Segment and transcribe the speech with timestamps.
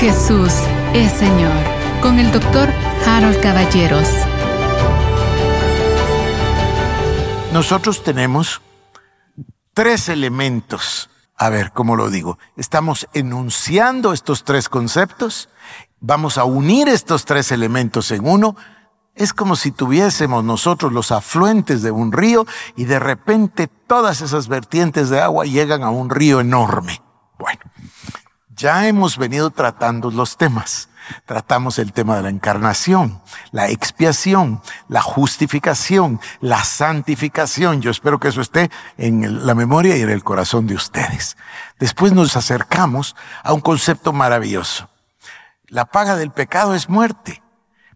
[0.00, 0.54] Jesús
[0.94, 1.52] es Señor
[2.00, 2.70] con el doctor
[3.06, 4.08] Harold Caballeros.
[7.52, 8.62] Nosotros tenemos
[9.74, 11.10] tres elementos.
[11.36, 12.38] A ver, ¿cómo lo digo?
[12.56, 15.50] Estamos enunciando estos tres conceptos,
[16.00, 18.56] vamos a unir estos tres elementos en uno.
[19.14, 24.48] Es como si tuviésemos nosotros los afluentes de un río y de repente todas esas
[24.48, 27.02] vertientes de agua llegan a un río enorme.
[27.38, 27.60] Bueno,
[28.60, 30.88] ya hemos venido tratando los temas.
[31.24, 33.20] Tratamos el tema de la encarnación,
[33.52, 37.80] la expiación, la justificación, la santificación.
[37.80, 41.36] Yo espero que eso esté en la memoria y en el corazón de ustedes.
[41.78, 44.88] Después nos acercamos a un concepto maravilloso.
[45.66, 47.42] La paga del pecado es muerte,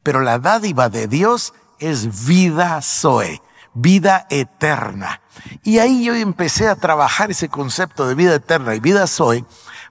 [0.03, 3.43] pero la dádiva de Dios es vida Zoe,
[3.75, 5.21] vida eterna.
[5.63, 9.45] Y ahí yo empecé a trabajar ese concepto de vida eterna y vida Zoe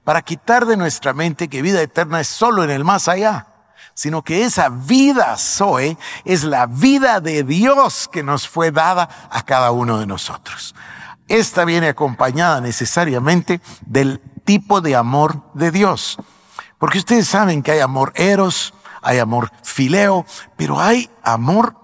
[0.03, 3.47] para quitar de nuestra mente que vida eterna es solo en el más allá,
[3.93, 9.43] sino que esa vida Zoe es la vida de Dios que nos fue dada a
[9.43, 10.75] cada uno de nosotros.
[11.27, 16.17] Esta viene acompañada necesariamente del tipo de amor de Dios.
[16.77, 20.25] Porque ustedes saben que hay amor eros, hay amor fileo,
[20.57, 21.75] pero hay amor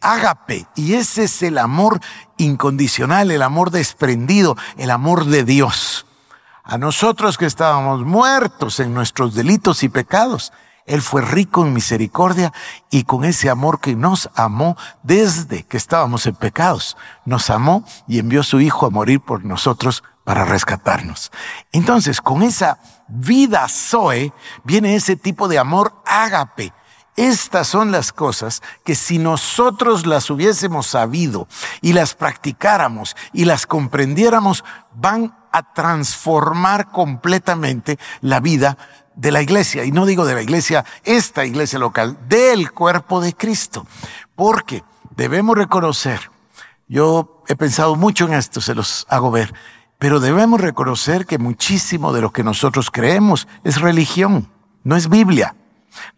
[0.00, 0.66] ágape.
[0.74, 2.00] Y ese es el amor
[2.36, 6.05] incondicional, el amor desprendido, el amor de Dios
[6.66, 10.52] a nosotros que estábamos muertos en nuestros delitos y pecados.
[10.84, 12.52] Él fue rico en misericordia
[12.90, 16.96] y con ese amor que nos amó desde que estábamos en pecados.
[17.24, 21.30] Nos amó y envió a su Hijo a morir por nosotros para rescatarnos.
[21.72, 22.78] Entonces, con esa
[23.08, 24.32] vida Zoe
[24.64, 26.72] viene ese tipo de amor ágape.
[27.16, 31.48] Estas son las cosas que si nosotros las hubiésemos sabido
[31.80, 34.64] y las practicáramos y las comprendiéramos,
[34.94, 38.76] van a transformar completamente la vida
[39.14, 39.84] de la iglesia.
[39.84, 43.86] Y no digo de la iglesia, esta iglesia local, del cuerpo de Cristo.
[44.34, 44.84] Porque
[45.16, 46.30] debemos reconocer,
[46.86, 49.54] yo he pensado mucho en esto, se los hago ver,
[49.98, 54.50] pero debemos reconocer que muchísimo de lo que nosotros creemos es religión,
[54.84, 55.54] no es Biblia.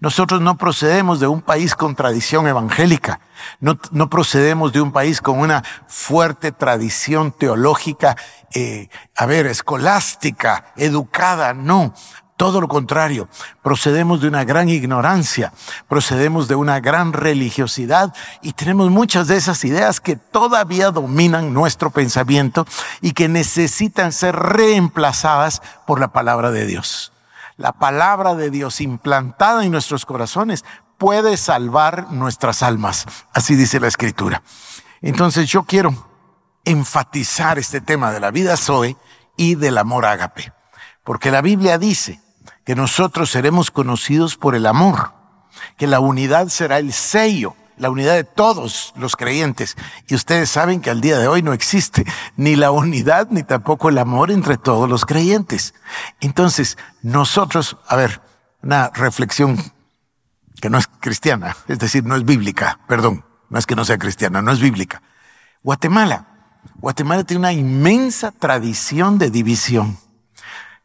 [0.00, 3.20] Nosotros no procedemos de un país con tradición evangélica,
[3.60, 8.16] no, no procedemos de un país con una fuerte tradición teológica,
[8.54, 11.94] eh, a ver, escolástica, educada, no.
[12.36, 13.28] Todo lo contrario,
[13.64, 15.52] procedemos de una gran ignorancia,
[15.88, 21.90] procedemos de una gran religiosidad y tenemos muchas de esas ideas que todavía dominan nuestro
[21.90, 22.64] pensamiento
[23.00, 27.10] y que necesitan ser reemplazadas por la palabra de Dios
[27.58, 30.64] la palabra de Dios implantada en nuestros corazones
[30.96, 33.04] puede salvar nuestras almas.
[33.34, 34.42] Así dice la escritura.
[35.02, 35.92] Entonces yo quiero
[36.64, 38.96] enfatizar este tema de la vida Zoe
[39.36, 40.52] y del amor ágape.
[41.04, 42.20] Porque la Biblia dice
[42.64, 45.12] que nosotros seremos conocidos por el amor,
[45.76, 49.76] que la unidad será el sello la unidad de todos los creyentes.
[50.08, 52.04] Y ustedes saben que al día de hoy no existe
[52.36, 55.74] ni la unidad ni tampoco el amor entre todos los creyentes.
[56.20, 58.20] Entonces, nosotros, a ver,
[58.62, 59.56] una reflexión
[60.60, 63.98] que no es cristiana, es decir, no es bíblica, perdón, no es que no sea
[63.98, 65.02] cristiana, no es bíblica.
[65.62, 66.26] Guatemala.
[66.76, 69.98] Guatemala tiene una inmensa tradición de división.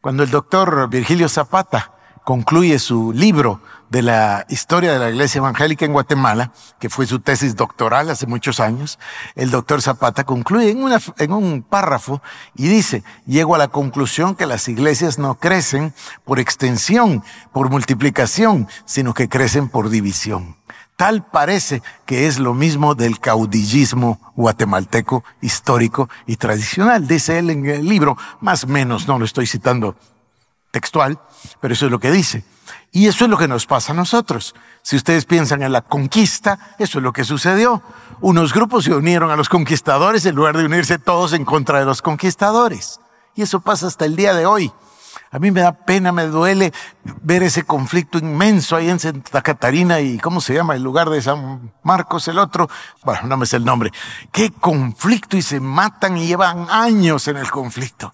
[0.00, 1.93] Cuando el doctor Virgilio Zapata
[2.24, 7.20] concluye su libro de la historia de la iglesia evangélica en Guatemala, que fue su
[7.20, 8.98] tesis doctoral hace muchos años,
[9.36, 12.20] el doctor Zapata concluye en, un párrafo
[12.56, 18.68] y dice, llego a la conclusión que las iglesias no crecen por extensión, por multiplicación,
[18.84, 20.56] sino que crecen por división.
[20.96, 27.66] Tal parece que es lo mismo del caudillismo guatemalteco histórico y tradicional, dice él en
[27.66, 29.96] el libro, más o menos, no lo estoy citando
[30.74, 31.20] textual,
[31.60, 32.44] pero eso es lo que dice.
[32.90, 34.54] Y eso es lo que nos pasa a nosotros.
[34.82, 37.80] Si ustedes piensan en la conquista, eso es lo que sucedió.
[38.20, 41.84] Unos grupos se unieron a los conquistadores en lugar de unirse todos en contra de
[41.84, 43.00] los conquistadores.
[43.36, 44.72] Y eso pasa hasta el día de hoy.
[45.30, 46.72] A mí me da pena, me duele
[47.22, 51.22] ver ese conflicto inmenso ahí en Santa Catarina y ¿cómo se llama el lugar de
[51.22, 52.68] San Marcos el otro?
[53.04, 53.92] Bueno, no me sé el nombre.
[54.32, 58.12] Qué conflicto y se matan y llevan años en el conflicto.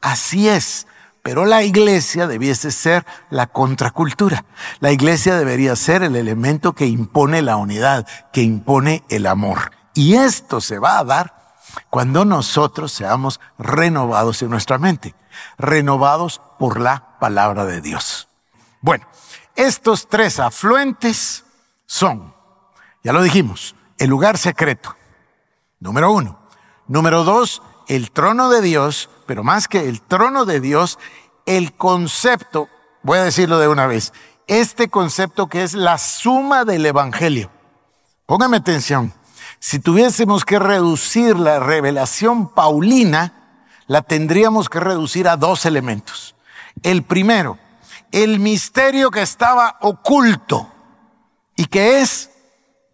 [0.00, 0.86] Así es.
[1.28, 4.46] Pero la iglesia debiese ser la contracultura.
[4.80, 9.72] La iglesia debería ser el elemento que impone la unidad, que impone el amor.
[9.92, 11.58] Y esto se va a dar
[11.90, 15.14] cuando nosotros seamos renovados en nuestra mente,
[15.58, 18.30] renovados por la palabra de Dios.
[18.80, 19.06] Bueno,
[19.54, 21.44] estos tres afluentes
[21.84, 22.34] son,
[23.04, 24.96] ya lo dijimos, el lugar secreto,
[25.78, 26.40] número uno.
[26.86, 30.98] Número dos, el trono de Dios, pero más que el trono de Dios,
[31.44, 32.70] el concepto
[33.02, 34.14] voy a decirlo de una vez,
[34.46, 37.50] este concepto que es la suma del Evangelio.
[38.24, 39.12] Póngame atención.
[39.60, 46.34] Si tuviésemos que reducir la revelación paulina, la tendríamos que reducir a dos elementos.
[46.82, 47.58] El primero,
[48.10, 50.72] el misterio que estaba oculto
[51.54, 52.30] y que es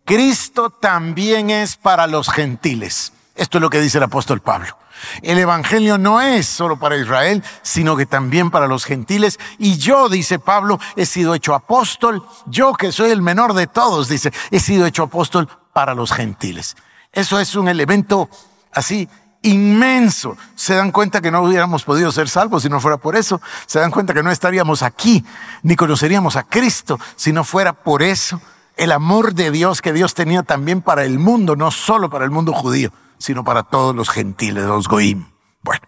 [0.04, 3.12] Cristo también es para los gentiles.
[3.36, 4.76] Esto es lo que dice el apóstol Pablo.
[5.23, 9.39] El Evangelio no es solo para Israel, sino que también para los gentiles.
[9.59, 12.25] Y yo, dice Pablo, he sido hecho apóstol.
[12.47, 16.77] Yo que soy el menor de todos, dice, he sido hecho apóstol para los gentiles.
[17.12, 18.29] Eso es un elemento
[18.73, 19.09] así
[19.43, 20.37] inmenso.
[20.55, 23.41] Se dan cuenta que no hubiéramos podido ser salvos si no fuera por eso.
[23.67, 25.25] Se dan cuenta que no estaríamos aquí,
[25.62, 28.41] ni conoceríamos a Cristo si no fuera por eso.
[28.77, 32.33] El amor de Dios que Dios tenía también para el mundo, no solo para el
[32.33, 32.93] mundo judío
[33.25, 35.25] sino para todos los gentiles, los goim.
[35.62, 35.81] Bueno,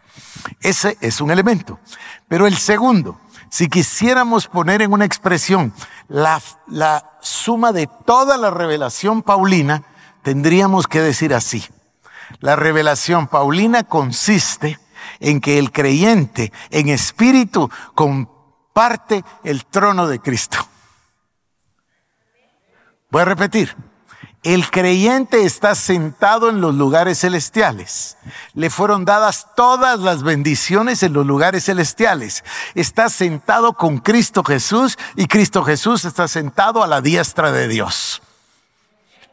[0.62, 1.78] ese es un elemento.
[2.28, 5.74] Pero el segundo, si quisiéramos poner en una expresión
[6.08, 9.82] la, la suma de toda la revelación paulina,
[10.22, 11.62] tendríamos que decir así.
[12.40, 14.78] La revelación paulina consiste
[15.20, 20.56] en que el creyente en espíritu comparte el trono de Cristo.
[23.10, 23.76] Voy a repetir.
[24.46, 28.16] El creyente está sentado en los lugares celestiales.
[28.54, 32.44] Le fueron dadas todas las bendiciones en los lugares celestiales.
[32.76, 38.22] Está sentado con Cristo Jesús y Cristo Jesús está sentado a la diestra de Dios.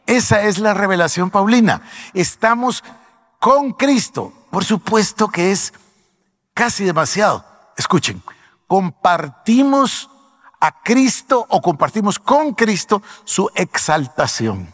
[0.04, 1.82] Esa es la revelación paulina.
[2.12, 2.82] Estamos
[3.38, 4.32] con Cristo.
[4.50, 5.74] Por supuesto que es
[6.54, 7.44] casi demasiado.
[7.76, 8.20] Escuchen,
[8.66, 10.10] compartimos
[10.58, 14.73] a Cristo o compartimos con Cristo su exaltación.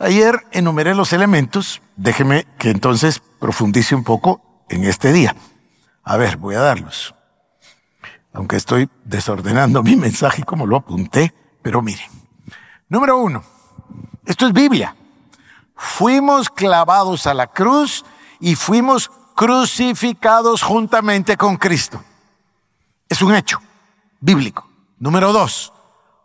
[0.00, 5.36] Ayer enumeré los elementos, déjeme que entonces profundice un poco en este día.
[6.02, 7.14] A ver, voy a darlos.
[8.32, 11.32] Aunque estoy desordenando mi mensaje como lo apunté,
[11.62, 12.10] pero miren.
[12.88, 13.44] Número uno,
[14.26, 14.96] esto es Biblia.
[15.76, 18.04] Fuimos clavados a la cruz
[18.40, 22.02] y fuimos crucificados juntamente con Cristo.
[23.08, 23.60] Es un hecho
[24.20, 24.68] bíblico.
[24.98, 25.72] Número dos,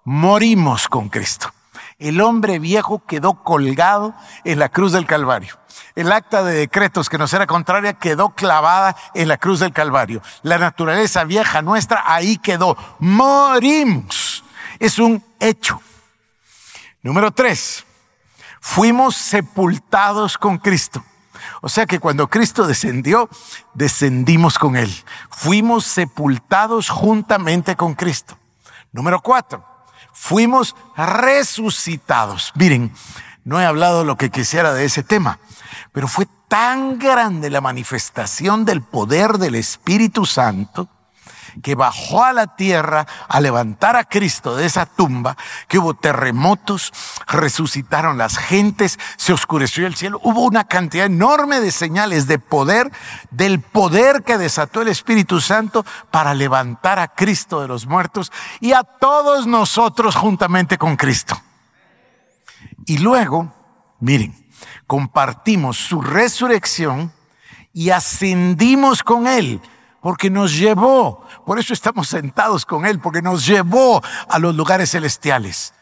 [0.06, 1.52] morimos con Cristo
[2.00, 4.16] el hombre viejo quedó colgado
[4.46, 5.60] en la cruz del Calvario.
[5.96, 10.22] El acta de decretos que nos era contraria quedó clavada en la cruz del Calvario.
[10.42, 12.78] La naturaleza vieja nuestra ahí quedó.
[13.00, 14.44] Morimos.
[14.80, 15.82] Es un hecho.
[17.02, 17.86] Número tres,
[18.62, 21.04] fuimos sepultados con Cristo.
[21.62, 23.30] O sea que cuando Cristo descendió,
[23.74, 24.94] descendimos con Él.
[25.30, 28.38] Fuimos sepultados juntamente con Cristo.
[28.92, 29.66] Número cuatro,
[30.14, 32.52] fuimos resucitados.
[32.56, 32.94] Miren,
[33.44, 35.40] no he hablado lo que quisiera de ese tema,
[35.92, 40.90] pero fue tan grande la manifestación del poder del Espíritu Santo
[41.62, 46.92] que bajó a la tierra a levantar a Cristo de esa tumba, que hubo terremotos,
[47.28, 52.92] resucitaron las gentes, se oscureció el cielo, hubo una cantidad enorme de señales de poder,
[53.32, 58.74] del poder que desató el Espíritu Santo para levantar a Cristo de los muertos y
[58.74, 61.40] a todos nosotros juntamente con Cristo.
[62.86, 63.54] Y luego,
[64.00, 64.48] miren,
[64.88, 67.14] compartimos su resurrección
[67.74, 69.62] y ascendimos con Él
[70.02, 74.92] porque nos llevó, por eso estamos sentados con Él, porque nos llevó a los lugares
[74.92, 75.74] celestiales.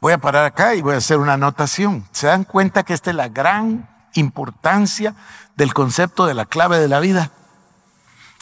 [0.00, 2.08] Voy a parar acá y voy a hacer una anotación.
[2.12, 5.14] ¿Se dan cuenta que esta es la gran importancia
[5.56, 7.32] del concepto de la clave de la vida?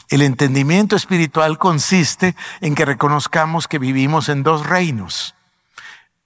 [0.09, 5.35] El entendimiento espiritual consiste en que reconozcamos que vivimos en dos reinos.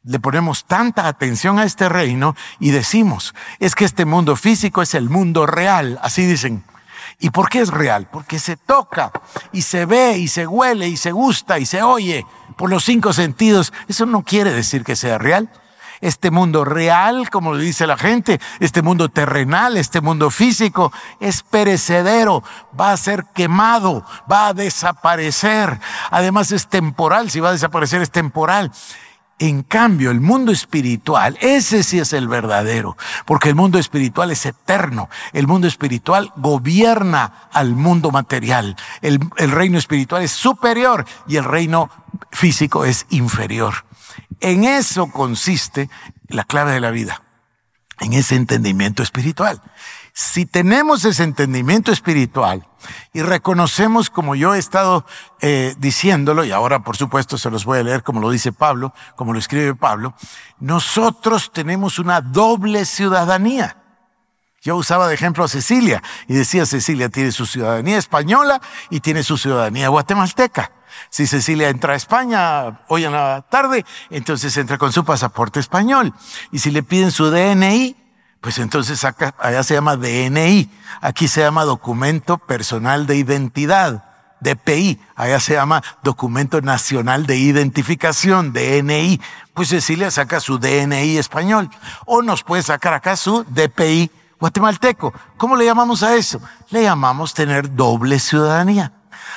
[0.03, 4.95] Le ponemos tanta atención a este reino y decimos, es que este mundo físico es
[4.95, 6.65] el mundo real, así dicen.
[7.19, 8.09] ¿Y por qué es real?
[8.11, 9.11] Porque se toca
[9.52, 12.25] y se ve y se huele y se gusta y se oye
[12.57, 13.73] por los cinco sentidos.
[13.88, 15.50] Eso no quiere decir que sea real.
[16.00, 20.90] Este mundo real, como dice la gente, este mundo terrenal, este mundo físico,
[21.21, 22.43] es perecedero,
[22.79, 25.79] va a ser quemado, va a desaparecer.
[26.11, 28.73] Además es temporal, si va a desaparecer es temporal.
[29.41, 34.45] En cambio, el mundo espiritual, ese sí es el verdadero, porque el mundo espiritual es
[34.45, 35.09] eterno.
[35.33, 38.77] El mundo espiritual gobierna al mundo material.
[39.01, 41.89] El, el, reino espiritual es superior y el reino
[42.31, 43.87] físico es inferior.
[44.41, 45.89] En eso consiste
[46.29, 47.23] la clave de la vida,
[47.99, 49.63] en ese entendimiento espiritual.
[50.12, 52.67] Si tenemos ese entendimiento espiritual
[53.12, 55.07] y reconocemos, como yo he estado
[55.40, 58.93] eh, diciéndolo, y ahora por supuesto se los voy a leer como lo dice Pablo,
[59.17, 60.14] como lo escribe Pablo,
[60.59, 63.76] nosotros tenemos una doble ciudadanía.
[64.62, 69.23] Yo usaba de ejemplo a Cecilia y decía, Cecilia tiene su ciudadanía española y tiene
[69.23, 70.73] su ciudadanía guatemalteca.
[71.09, 76.12] Si Cecilia entra a España hoy en la tarde, entonces entra con su pasaporte español.
[76.52, 77.97] Y si le piden su DNI,
[78.41, 80.71] pues entonces saca, allá se llama DNI.
[81.01, 84.05] Aquí se llama documento personal de identidad.
[84.41, 89.21] DPI, allá se llama Documento Nacional de Identificación, DNI.
[89.53, 91.69] Pues Cecilia saca su DNI español
[92.07, 95.13] o nos puede sacar acá su DPI guatemalteco.
[95.37, 96.41] ¿Cómo le llamamos a eso?
[96.71, 98.93] Le llamamos tener doble ciudadanía.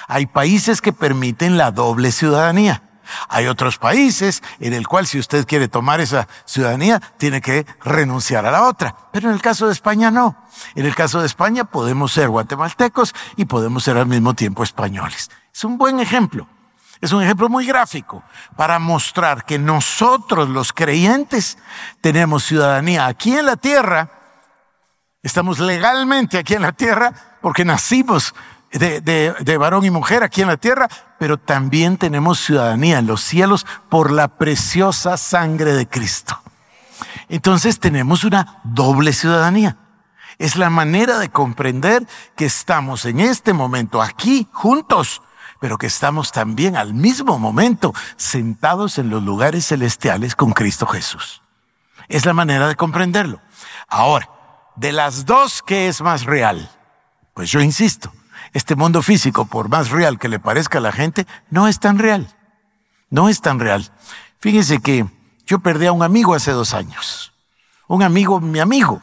[0.08, 2.82] Hay países que permiten la doble ciudadanía.
[3.30, 8.46] Hay otros países en el cual si usted quiere tomar esa ciudadanía, tiene que renunciar
[8.46, 8.96] a la otra.
[9.12, 10.36] Pero en el caso de España no.
[10.76, 15.30] En el caso de España podemos ser guatemaltecos y podemos ser al mismo tiempo españoles.
[15.54, 16.48] Es un buen ejemplo.
[17.02, 18.24] Es un ejemplo muy gráfico
[18.56, 21.58] para mostrar que nosotros los creyentes
[22.00, 24.10] tenemos ciudadanía aquí en la tierra
[25.24, 28.36] Estamos legalmente aquí en la tierra porque nacimos
[28.74, 30.90] de, de, varón y mujer aquí en la tierra,
[31.20, 36.42] pero también tenemos ciudadanía en los cielos por la preciosa sangre de Cristo.
[37.30, 39.78] Entonces tenemos una doble ciudadanía.
[40.40, 45.22] Es la manera de comprender que estamos en este momento aquí juntos,
[45.60, 51.42] pero que estamos también al mismo momento sentados en los lugares celestiales con Cristo Jesús.
[52.10, 53.40] Es la manera de comprenderlo.
[53.88, 54.30] Ahora,
[54.76, 56.70] de las dos, ¿qué es más real?
[57.34, 58.12] Pues yo insisto,
[58.54, 61.98] este mundo físico, por más real que le parezca a la gente, no es tan
[61.98, 62.28] real.
[63.10, 63.92] No es tan real.
[64.40, 65.06] Fíjense que
[65.46, 67.34] yo perdí a un amigo hace dos años.
[67.88, 69.02] Un amigo, mi amigo.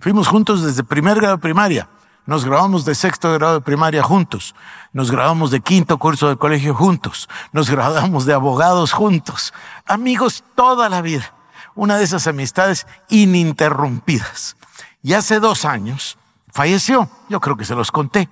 [0.00, 1.88] Fuimos juntos desde primer grado de primaria.
[2.26, 4.54] Nos grabamos de sexto grado de primaria juntos.
[4.92, 7.28] Nos grabamos de quinto curso de colegio juntos.
[7.52, 9.54] Nos graduamos de abogados juntos.
[9.86, 11.32] Amigos toda la vida.
[11.74, 14.56] Una de esas amistades ininterrumpidas.
[15.02, 16.18] Y hace dos años
[16.52, 18.28] falleció, yo creo que se los conté.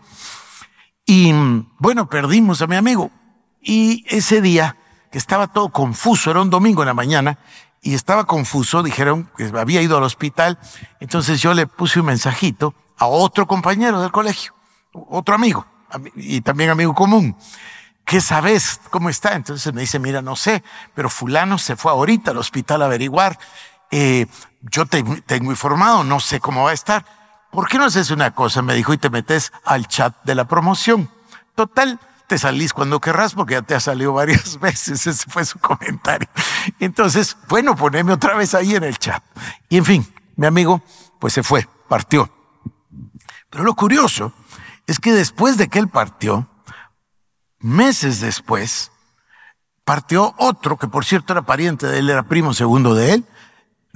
[1.04, 1.32] Y
[1.78, 3.10] bueno, perdimos a mi amigo.
[3.60, 4.76] Y ese día,
[5.10, 7.38] que estaba todo confuso, era un domingo en la mañana,
[7.82, 10.58] y estaba confuso, dijeron que había ido al hospital,
[10.98, 14.54] entonces yo le puse un mensajito a otro compañero del colegio,
[14.92, 15.66] otro amigo,
[16.16, 17.36] y también amigo común.
[18.04, 18.80] ¿Qué sabes?
[18.90, 19.34] ¿Cómo está?
[19.34, 20.62] Entonces me dice, mira, no sé,
[20.94, 23.38] pero fulano se fue ahorita al hospital a averiguar
[23.90, 24.26] eh,
[24.62, 27.04] yo te, tengo informado, no sé cómo va a estar.
[27.56, 28.60] ¿Por qué no haces una cosa?
[28.60, 31.08] Me dijo y te metes al chat de la promoción.
[31.54, 35.06] Total, te salís cuando querrás porque ya te ha salido varias veces.
[35.06, 36.28] Ese fue su comentario.
[36.80, 39.24] Entonces, bueno, poneme otra vez ahí en el chat.
[39.70, 40.82] Y en fin, mi amigo,
[41.18, 42.30] pues se fue, partió.
[43.48, 44.34] Pero lo curioso
[44.86, 46.46] es que después de que él partió,
[47.58, 48.92] meses después,
[49.82, 53.26] partió otro, que por cierto era pariente de él, era primo segundo de él,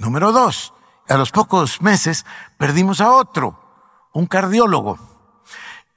[0.01, 0.73] Número dos,
[1.11, 2.25] a los pocos meses
[2.57, 3.61] perdimos a otro,
[4.13, 4.99] un cardiólogo,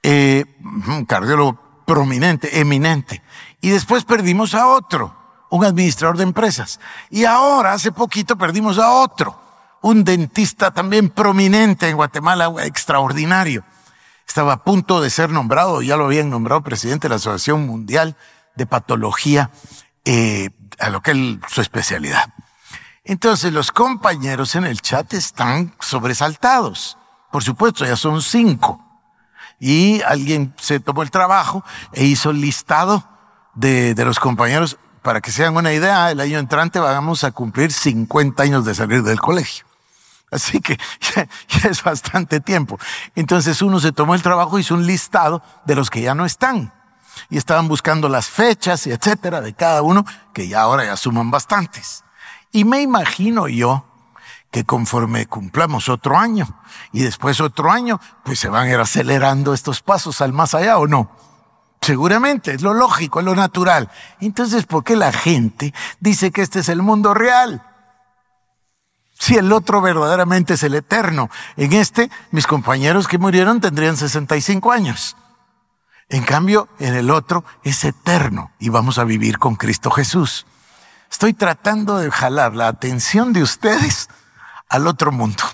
[0.02, 3.22] eh, un cardiólogo prominente, eminente.
[3.60, 5.14] Y después perdimos a otro,
[5.50, 6.80] un administrador de empresas.
[7.10, 9.40] Y ahora, hace poquito, perdimos a otro,
[9.82, 13.64] un dentista también prominente en Guatemala, extraordinario.
[14.26, 18.16] Estaba a punto de ser nombrado, ya lo habían nombrado presidente de la Asociación Mundial
[18.56, 19.50] de Patología,
[20.04, 22.33] eh, a lo que es su especialidad.
[23.04, 26.96] Entonces los compañeros en el chat están sobresaltados.
[27.30, 28.80] Por supuesto, ya son cinco.
[29.60, 33.06] Y alguien se tomó el trabajo e hizo el listado
[33.54, 34.78] de, de los compañeros.
[35.02, 38.74] Para que se hagan una idea, el año entrante vamos a cumplir 50 años de
[38.74, 39.66] salir del colegio.
[40.30, 40.78] Así que
[41.14, 42.78] ya, ya, es bastante tiempo.
[43.14, 46.72] Entonces uno se tomó el trabajo, hizo un listado de los que ya no están.
[47.28, 51.30] Y estaban buscando las fechas y etcétera de cada uno, que ya ahora ya suman
[51.30, 52.02] bastantes.
[52.54, 53.84] Y me imagino yo
[54.52, 56.46] que conforme cumplamos otro año
[56.92, 60.78] y después otro año, pues se van a ir acelerando estos pasos al más allá
[60.78, 61.10] o no.
[61.80, 63.90] Seguramente, es lo lógico, es lo natural.
[64.20, 67.66] Entonces, ¿por qué la gente dice que este es el mundo real?
[69.18, 71.30] Si el otro verdaderamente es el eterno.
[71.56, 75.16] En este, mis compañeros que murieron tendrían 65 años.
[76.08, 80.46] En cambio, en el otro es eterno y vamos a vivir con Cristo Jesús.
[81.14, 84.08] Estoy tratando de jalar la atención de ustedes
[84.68, 85.44] al otro mundo,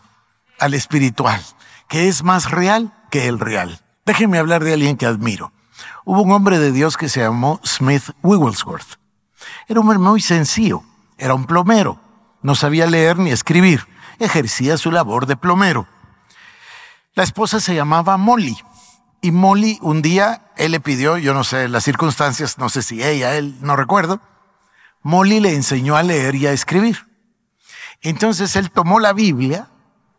[0.59, 1.39] al espiritual,
[1.87, 3.79] que es más real que el real.
[4.07, 5.53] Déjenme hablar de alguien que admiro.
[6.07, 8.99] Hubo un hombre de Dios que se llamó Smith Wigglesworth.
[9.69, 10.83] Era un hombre muy sencillo,
[11.19, 12.01] era un plomero,
[12.41, 13.87] no sabía leer ni escribir,
[14.19, 15.87] ejercía su labor de plomero.
[17.13, 18.57] La esposa se llamaba Molly.
[19.21, 23.03] Y Molly un día, él le pidió, yo no sé las circunstancias, no sé si
[23.03, 24.23] ella, él, no recuerdo,
[25.03, 27.09] Molly le enseñó a leer y a escribir.
[28.03, 29.69] Entonces él tomó la Biblia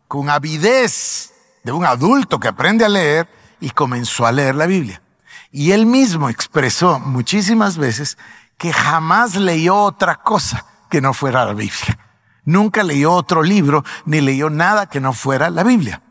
[0.08, 1.32] con avidez
[1.64, 3.28] de un adulto que aprende a leer
[3.60, 5.02] y comenzó a leer la Biblia.
[5.50, 8.18] Y él mismo expresó muchísimas veces
[8.56, 11.98] que jamás leyó otra cosa que no fuera la Biblia.
[12.44, 16.02] Nunca leyó otro libro ni leyó nada que no fuera la Biblia.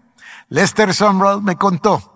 [0.50, 2.11] Lester Sumrall me contó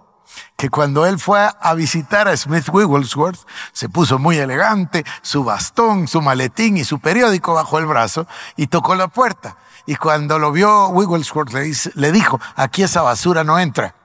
[0.58, 3.39] que cuando él fue a visitar a Smith Wigglesworth,
[3.74, 8.68] se puso muy elegante, su bastón, su maletín y su periódico bajo el brazo y
[8.68, 9.58] tocó la puerta.
[9.86, 11.54] Y cuando lo vio Wigglesworth
[11.96, 13.96] le, dijo, aquí esa basura no entra.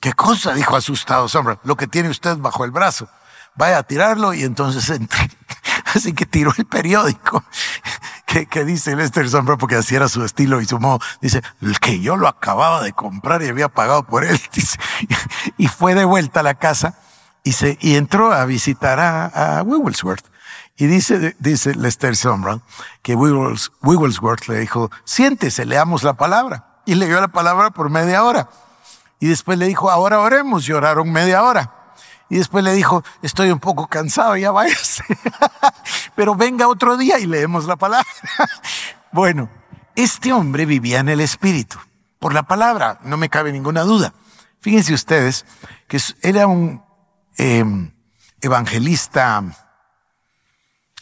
[0.00, 0.54] ¿Qué cosa?
[0.54, 1.58] dijo asustado Sombra.
[1.64, 3.08] Lo que tiene usted bajo el brazo.
[3.54, 5.30] Vaya a tirarlo y entonces entre.
[5.94, 7.44] Así que tiró el periódico
[8.30, 11.00] que, dice Lester Sombra, porque así era su estilo y su modo.
[11.20, 11.42] Dice,
[11.80, 14.40] que yo lo acababa de comprar y había pagado por él.
[15.58, 16.94] y fue de vuelta a la casa
[17.42, 20.24] y, se, y entró a visitar a, a Wigglesworth.
[20.76, 22.60] Y dice, dice Lester Sombra
[23.02, 26.82] que Wigglesworth le dijo, siéntese, leamos la palabra.
[26.86, 28.48] Y leyó la palabra por media hora.
[29.18, 31.94] Y después le dijo, ahora oremos, y oraron media hora.
[32.30, 35.02] Y después le dijo, estoy un poco cansado, ya váyase.
[36.14, 38.08] Pero venga otro día y leemos la palabra.
[39.12, 39.48] bueno,
[39.94, 41.78] este hombre vivía en el Espíritu,
[42.18, 44.12] por la palabra, no me cabe ninguna duda.
[44.60, 45.46] Fíjense ustedes
[45.88, 46.84] que era un
[47.36, 47.92] em,
[48.40, 49.42] evangelista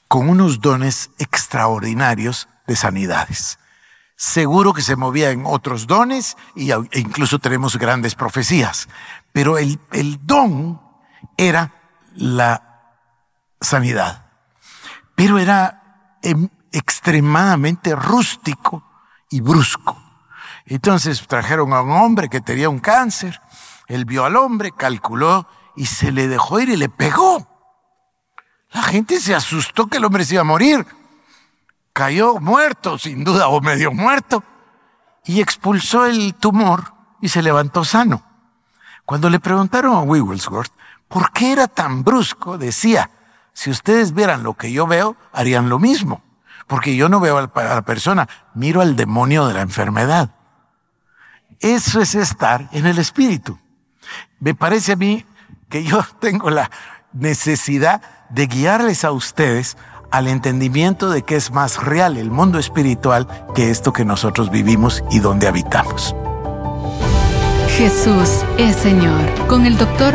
[0.07, 3.59] con unos dones extraordinarios de sanidades
[4.19, 8.89] seguro que se movía en otros dones y, e incluso tenemos grandes profecías.
[9.33, 10.83] Pero el, el don
[11.37, 11.73] era
[12.15, 12.83] la
[13.61, 14.27] sanidad.
[15.19, 18.85] Pero era em, extremadamente rústico
[19.29, 20.01] y brusco.
[20.65, 23.41] Entonces trajeron a un hombre que tenía un cáncer,
[23.89, 27.47] él vio al hombre, calculó y se le dejó ir y le pegó.
[28.71, 30.87] La gente se asustó que el hombre se iba a morir
[31.99, 34.45] cayó muerto, sin duda, o medio muerto,
[35.25, 38.23] y expulsó el tumor y se levantó sano.
[39.05, 40.71] Cuando le preguntaron a Wigglesworth
[41.09, 43.11] por qué era tan brusco, decía,
[43.59, 46.23] si ustedes vieran lo que yo veo, harían lo mismo,
[46.69, 50.31] porque yo no veo a la persona, miro al demonio de la enfermedad.
[51.59, 53.59] Eso es estar en el espíritu.
[54.39, 55.27] Me parece a mí
[55.69, 56.71] que yo tengo la
[57.13, 59.77] necesidad de guiarles a ustedes
[60.13, 65.03] al entendimiento de que es más real el mundo espiritual que esto que nosotros vivimos
[65.11, 66.15] y donde habitamos.
[67.77, 69.29] Jesús es Señor.
[69.49, 70.15] Con el doctor